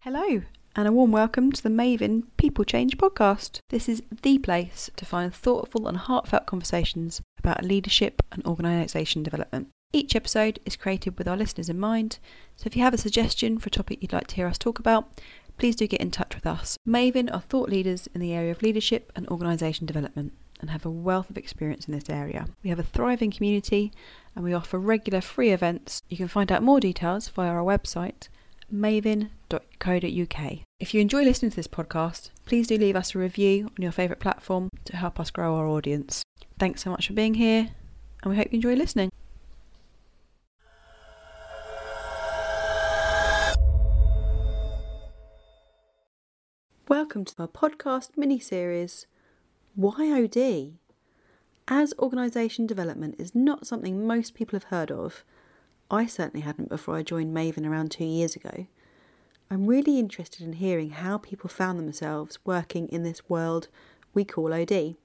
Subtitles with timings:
[0.00, 0.42] Hello,
[0.74, 3.60] and a warm welcome to the Mayvin People Change podcast.
[3.68, 9.68] This is the place to find thoughtful and heartfelt conversations about leadership and organisation development.
[9.92, 12.18] Each episode is created with our listeners in mind,
[12.56, 14.78] so if you have a suggestion for a topic you'd like to hear us talk
[14.78, 15.20] about,
[15.58, 16.78] please do get in touch with us.
[16.88, 20.90] Mayvin are thought leaders in the area of leadership and organisation development and have a
[20.90, 22.46] wealth of experience in this area.
[22.62, 23.92] We have a thriving community
[24.34, 26.02] and we offer regular free events.
[26.08, 28.28] You can find out more details via our website
[28.72, 30.58] mayvin.co.uk.
[30.80, 33.92] If you enjoy listening to this podcast, please do leave us a review on your
[33.92, 36.22] favourite platform to help us grow our audience.
[36.58, 37.70] Thanks so much for being here,
[38.22, 39.10] and we hope you enjoy listening.
[46.88, 49.06] Welcome to our podcast mini series,
[49.80, 50.72] Why OD?
[51.68, 55.22] As organisation development is not something most people have heard of,
[55.88, 58.66] I certainly hadn't before I joined Mayvin around two years ago.
[59.48, 63.68] I'm really interested in hearing how people found themselves working in this world
[64.14, 64.96] we call OD.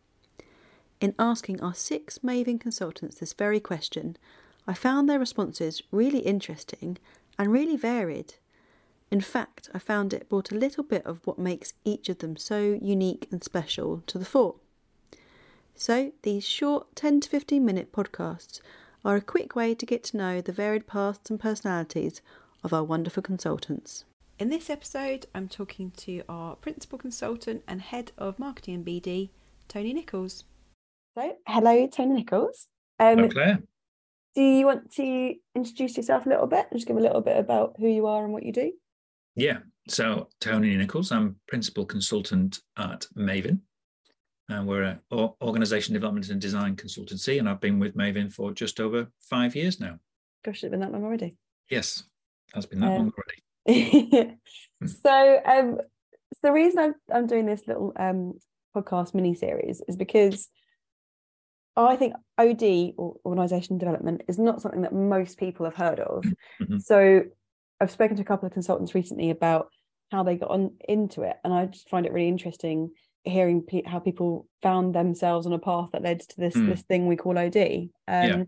[1.00, 4.18] In asking our six Mayvin consultants this very question,
[4.66, 6.98] I found their responses really interesting
[7.38, 8.34] and really varied.
[9.12, 12.38] In fact, I found it brought a little bit of what makes each of them
[12.38, 14.56] so unique and special to the fore.
[15.76, 18.62] So, these short 10 to 15 minute podcasts
[19.04, 22.22] are a quick way to get to know the varied paths and personalities
[22.64, 24.06] of our wonderful consultants.
[24.40, 29.30] In this episode, I'm talking to our principal consultant and head of marketing and BD,
[29.68, 30.46] Tony Nicholls.
[31.18, 32.68] So, hello, Tony Nicholls.
[33.00, 33.64] Um, hello, Claire.
[34.36, 37.38] Do you want to introduce yourself a little bit and just give a little bit
[37.38, 38.72] about who you are and what you do?
[39.36, 39.60] Yeah.
[39.90, 43.60] So, Tony Nicholls, I'm principal consultant at Mayvin
[44.50, 48.80] and we're an organization development and design consultancy, and I've been with Mayvin for just
[48.80, 50.00] over five years now.
[50.44, 51.36] Gosh, it's been that long already.
[51.70, 52.04] Yes,
[52.50, 53.14] it has been that um, long
[53.68, 54.38] already.
[54.86, 55.78] so, um,
[56.34, 58.34] so the reason I'm, I'm doing this little um,
[58.76, 60.50] podcast mini series is because
[61.78, 66.26] I think OD or organization development is not something that most people have heard of.
[66.62, 66.80] Mm-hmm.
[66.80, 67.24] So,
[67.80, 69.68] I've spoken to a couple of consultants recently about
[70.12, 72.92] how they got on into it, and I just find it really interesting
[73.24, 76.70] hearing pe- how people found themselves on a path that led to this mm.
[76.70, 77.56] this thing we call OD.
[77.56, 78.44] Um, yeah.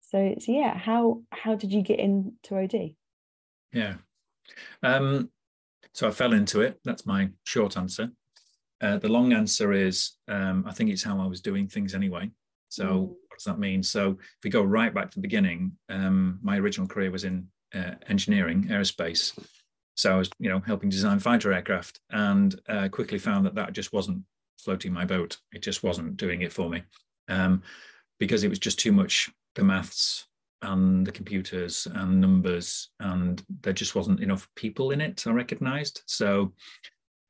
[0.00, 2.94] So so yeah, how how did you get into OD?
[3.72, 3.94] Yeah.
[4.82, 5.30] Um,
[5.92, 6.80] so I fell into it.
[6.84, 8.10] That's my short answer.
[8.80, 12.30] Uh, the long answer is um, I think it's how I was doing things anyway.
[12.68, 13.08] So mm.
[13.08, 13.82] what does that mean?
[13.82, 17.48] So if we go right back to the beginning, um, my original career was in
[17.74, 19.36] uh, engineering, aerospace.
[19.94, 23.72] So I was, you know, helping design fighter aircraft, and uh, quickly found that that
[23.72, 24.22] just wasn't
[24.58, 25.38] floating my boat.
[25.52, 26.82] It just wasn't doing it for me,
[27.28, 27.62] um,
[28.18, 30.26] because it was just too much the maths
[30.62, 35.26] and the computers and numbers, and there just wasn't enough people in it.
[35.26, 36.02] I recognised.
[36.06, 36.54] So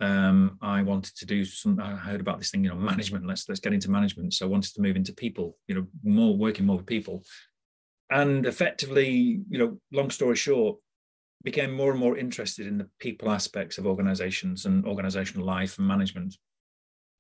[0.01, 1.81] um, I wanted to do some.
[1.81, 3.27] I heard about this thing, you know, management.
[3.27, 4.35] Let's let's get into management.
[4.35, 5.57] So I wanted to move into people.
[5.69, 7.25] You know, more working more with people,
[8.11, 10.79] and effectively, you know, long story short,
[11.45, 15.87] became more and more interested in the people aspects of organizations and organizational life and
[15.87, 16.37] management.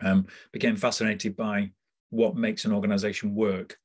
[0.02, 1.70] Um, became fascinated by
[2.10, 3.76] what makes an organization work,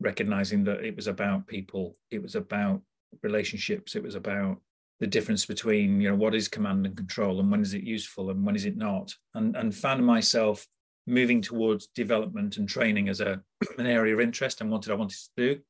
[0.00, 2.82] recognizing that it was about people, it was about
[3.22, 4.60] relationships, it was about
[4.98, 8.30] the difference between you know what is command and control and when is it useful
[8.30, 10.66] and when is it not, and and found myself
[11.06, 13.40] moving towards development and training as a
[13.78, 15.60] an area of interest and wanted I wanted to do.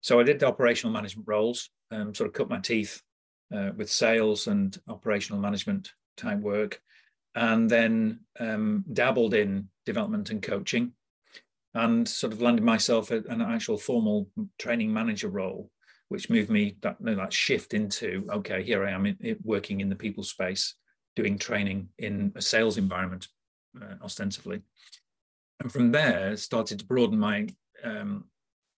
[0.00, 3.00] So I did the operational management roles, um, sort of cut my teeth
[3.54, 6.80] uh, with sales and operational management type work,
[7.34, 10.92] and then um, dabbled in development and coaching,
[11.74, 15.70] and sort of landed myself at an actual formal training manager role,
[16.08, 19.36] which moved me that you know, that shift into okay, here I am in, in,
[19.42, 20.74] working in the people space,
[21.14, 23.28] doing training in a sales environment,
[23.80, 24.62] uh, ostensibly,
[25.60, 27.46] and from there started to broaden my
[27.84, 28.24] um,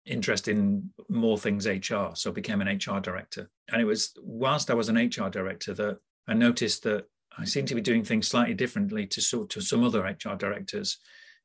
[0.09, 3.49] interest in more things HR, so became an HR director.
[3.71, 7.05] And it was whilst I was an HR director that I noticed that
[7.39, 10.99] I seemed to be doing things slightly differently to, to some other HR directors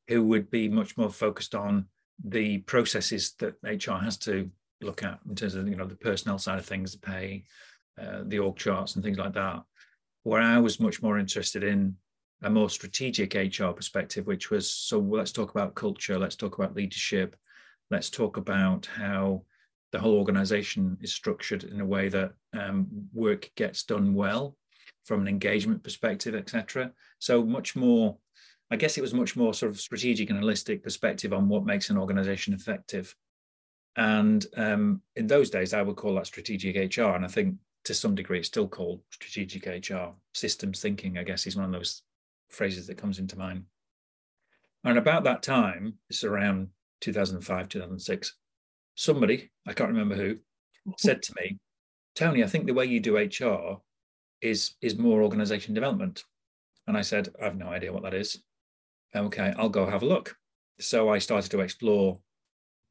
[0.08, 1.86] who would be much more focused on
[2.24, 4.50] the processes that HR has to
[4.82, 7.44] look at in terms of you know the personnel side of things, the pay,
[8.02, 9.62] uh, the org charts, and things like that.
[10.24, 11.96] Where I was much more interested in
[12.42, 16.76] a more strategic HR perspective, which was so let's talk about culture, let's talk about
[16.76, 17.36] leadership,
[17.90, 19.44] let's talk about how
[19.92, 24.58] the whole organization is structured in a way that um, work gets done well
[25.06, 26.92] from an engagement perspective, etc.
[27.20, 28.18] So much more,
[28.72, 31.90] I guess it was much more sort of strategic and holistic perspective on what makes
[31.90, 33.16] an organization effective.
[33.96, 37.10] And um, in those days, I would call that strategic HR.
[37.10, 40.14] And I think to some degree, it's still called strategic HR.
[40.34, 42.02] Systems thinking, I guess, is one of those
[42.50, 43.66] phrases that comes into mind.
[44.84, 46.70] And about that time, it's around
[47.04, 48.34] 2005, 2006,
[48.96, 50.38] somebody, I can't remember who,
[50.98, 51.58] said to me,
[52.16, 53.82] Tony, I think the way you do HR
[54.42, 56.24] is, is more organization development.
[56.88, 58.42] And I said, I have no idea what that is.
[59.16, 60.36] Okay, I'll go have a look.
[60.80, 62.20] So I started to explore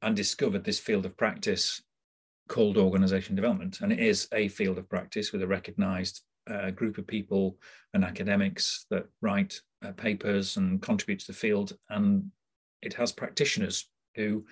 [0.02, 1.82] and discovered this field of practice
[2.48, 3.80] called organization development.
[3.80, 7.56] And it is a field of practice with a recognized uh, group of people
[7.94, 11.76] and academics that write uh, papers and contribute to the field.
[11.88, 12.30] And
[12.82, 14.44] it has practitioners who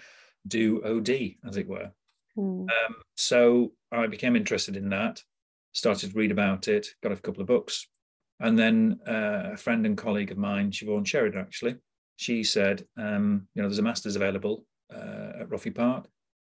[0.47, 1.91] do OD, as it were.
[2.37, 2.63] Mm.
[2.63, 5.23] Um, so I became interested in that,
[5.73, 7.87] started to read about it, got a couple of books.
[8.41, 11.77] And then uh, a friend and colleague of mine, Siobhan Sheridan, actually,
[12.17, 14.65] she said, um, you know, there's a master's available
[14.95, 16.07] uh, at Roffey Park.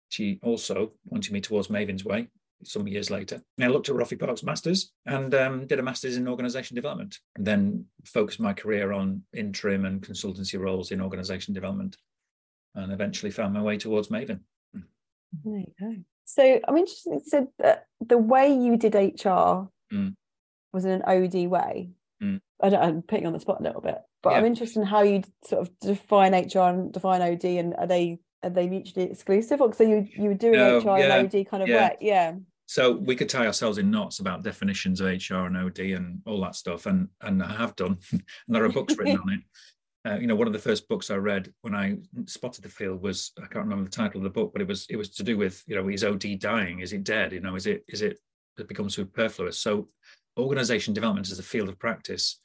[0.09, 2.27] She also pointed me towards Mayvin's Way
[2.63, 3.42] some years later.
[3.57, 7.18] And I looked at Roffey Park's masters and um, did a master's in organization development,
[7.36, 11.97] and then focused my career on interim and consultancy roles in organization development,
[12.75, 14.39] and eventually found my way towards Mayvin.
[15.44, 15.95] There you go.
[16.25, 17.21] So I'm interested.
[17.25, 20.15] So that the way you did HR mm.
[20.73, 21.89] was in an OD way.
[22.23, 22.39] Mm.
[22.62, 24.38] I don't, I'm putting on the spot a little bit, but yeah.
[24.38, 28.19] I'm interested in how you sort of define HR and define OD, and are they
[28.44, 31.47] are they mutually exclusive, or so you you were doing no, HR yeah, and OD
[31.50, 31.89] kind of yeah.
[31.89, 32.33] work, yeah.
[32.68, 36.39] So we could tie ourselves in knots about definitions of HR and OD and all
[36.41, 39.41] that stuff, and and I have done, and there are books written on it.
[40.03, 43.01] Uh, you know, one of the first books I read when I spotted the field
[43.01, 45.24] was I can't remember the title of the book, but it was it was to
[45.24, 46.80] do with you know is OD dying?
[46.80, 47.33] Is it dead?
[47.33, 48.18] You know, is it is it
[48.57, 49.59] it becomes superfluous?
[49.59, 49.89] So,
[50.39, 52.39] organization development as a field of practice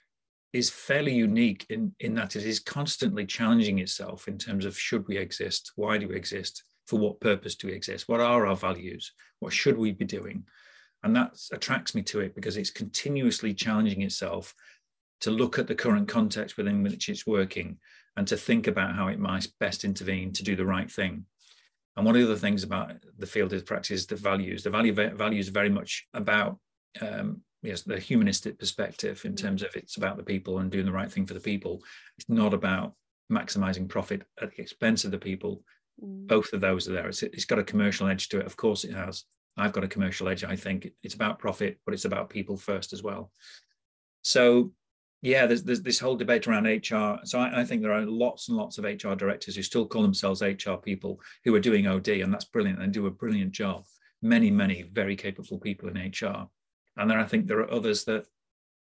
[0.53, 5.09] is fairly unique in in that it is constantly challenging itself in terms of should
[5.09, 5.73] we exist?
[5.76, 6.62] Why do we exist?
[6.87, 8.06] For what purpose do we exist?
[8.06, 9.12] What are our values?
[9.41, 10.44] What should we be doing?
[11.02, 14.55] And that attracts me to it because it's continuously challenging itself
[15.21, 17.79] to look at the current context within which it's working
[18.17, 21.25] and to think about how it might best intervene to do the right thing.
[21.97, 24.63] And one of the other things about the field of practice is the values.
[24.63, 26.59] The value values very much about
[27.01, 30.93] um, yes, the humanistic perspective in terms of it's about the people and doing the
[30.93, 31.83] right thing for the people.
[32.19, 32.95] It's not about
[33.31, 35.62] maximizing profit at the expense of the people.
[36.03, 36.27] Mm.
[36.27, 37.09] Both of those are there.
[37.09, 38.47] It's, it's got a commercial edge to it.
[38.47, 39.25] Of course, it has.
[39.57, 40.45] I've got a commercial edge.
[40.45, 43.33] I think it's about profit, but it's about people first as well.
[44.23, 44.73] So
[45.23, 47.19] yeah, there's, there's this whole debate around HR.
[47.25, 50.03] So I, I, think there are lots and lots of HR directors who still call
[50.03, 53.85] themselves HR people who are doing OD, and that's brilliant and do a brilliant job.
[54.23, 56.47] Many, many very capable people in HR.
[56.97, 58.27] And then I think there are others that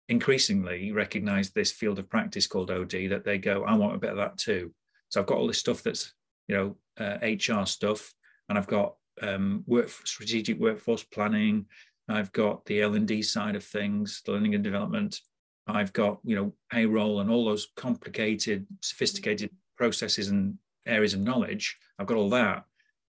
[0.08, 4.10] increasingly recognize this field of practice called OD that they go, I want a bit
[4.10, 4.72] of that too.
[5.08, 6.12] So I've got all this stuff that's,
[6.48, 8.12] you know, uh, HR stuff,
[8.48, 11.66] and I've got um, work strategic workforce planning.
[12.08, 15.20] I've got the L and D side of things, the learning and development.
[15.66, 21.76] I've got you know payroll and all those complicated, sophisticated processes and areas of knowledge.
[21.98, 22.64] I've got all that,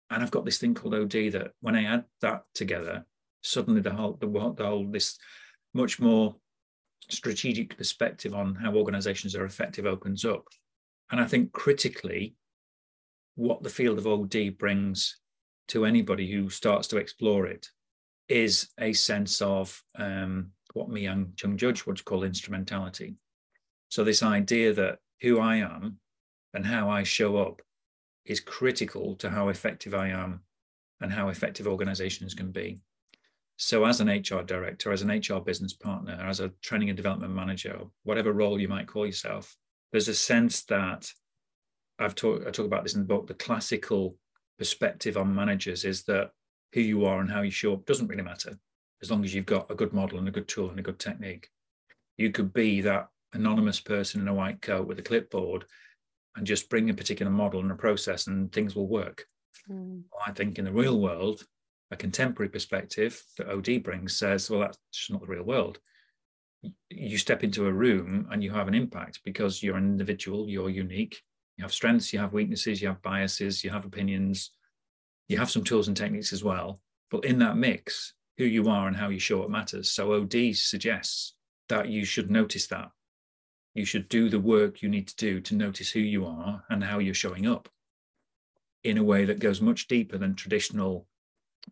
[0.10, 3.06] and I've got this thing called OD that when I add that together,
[3.42, 5.18] suddenly the whole the, the whole this
[5.74, 6.36] much more
[7.10, 10.48] strategic perspective on how organizations are effective opens up.
[11.12, 12.36] And I think critically,
[13.36, 15.18] what the field of OD brings
[15.69, 17.68] to anybody who starts to explore it
[18.30, 23.15] is a sense of um, what Mee-Yan Cheung-Judge would call instrumentality.
[23.89, 25.99] So, this idea that who I am
[26.53, 27.61] and how I show up
[28.25, 30.42] is critical to how effective I am
[31.01, 32.80] and how effective organizations can be.
[33.57, 37.33] So, as an HR director, as an HR business partner, as a training and development
[37.33, 39.56] manager, whatever role you might call yourself,
[39.92, 41.07] there's a sense that
[41.99, 43.27] I've talked I talk about this in the book.
[43.27, 44.18] The classical
[44.57, 46.31] perspective on managers is that
[46.73, 48.57] who you are and how you show up doesn't really matter
[49.04, 50.98] as long as you've got a good model and a good tool and a good
[50.98, 51.50] technique.
[52.18, 55.66] You could be that anonymous person in a white coat with a clipboard
[56.38, 59.26] and just bring a particular model and a process and things will work.
[59.69, 60.04] Mm.
[60.26, 61.44] I think in the real world,
[61.92, 65.80] a contemporary perspective that OD brings says, well, that's just not the real world.
[66.90, 70.69] You step into a room and you have an impact because you're an individual, you're
[70.69, 71.22] unique,
[71.57, 74.52] you have strengths, you have weaknesses, you have biases, you have opinions,
[75.28, 76.80] you have some tools and techniques as well.
[77.12, 79.92] But in that mix, who you are and how you show up matters.
[79.92, 81.35] So OD suggests
[81.69, 82.90] that you should notice that.
[83.73, 86.83] You should do the work you need to do to notice who you are and
[86.83, 87.69] how you're showing up
[88.83, 91.07] in a way that goes much deeper than traditional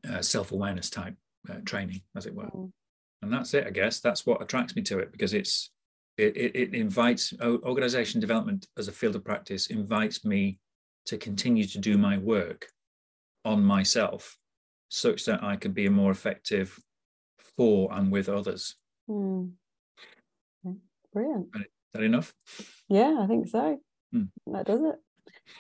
[0.10, 1.16] uh, self awareness type
[1.50, 2.46] uh, training, as it were.
[2.46, 2.72] Mm.
[3.22, 4.00] And that's it, I guess.
[4.00, 5.72] That's what attracts me to it because it's
[6.18, 10.60] it, it, it invites organization development as a field of practice invites me
[11.06, 12.68] to continue to do my work
[13.46, 14.38] on myself
[14.92, 16.78] such that I can be more effective
[17.58, 18.76] for and with others.
[19.10, 19.52] Mm.
[21.14, 21.48] Brilliant.
[21.56, 22.34] Is that enough?
[22.90, 23.80] Yeah, I think so.
[24.14, 24.30] Mm.
[24.48, 24.96] That does it.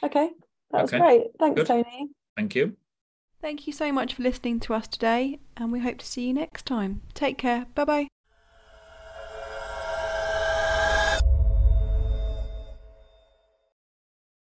[0.03, 0.29] Okay.
[0.71, 0.99] That was okay.
[0.99, 1.23] great.
[1.39, 1.67] Thanks, Good.
[1.67, 2.09] Tony.
[2.37, 2.75] Thank you.
[3.41, 6.33] Thank you so much for listening to us today, and we hope to see you
[6.33, 7.01] next time.
[7.13, 7.65] Take care.
[7.73, 8.10] Bye bye.